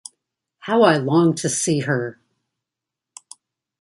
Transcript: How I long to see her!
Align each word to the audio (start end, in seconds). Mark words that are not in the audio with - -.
How 0.61 0.81
I 0.81 0.97
long 0.97 1.35
to 1.35 1.47
see 1.47 1.81
her! 1.81 2.19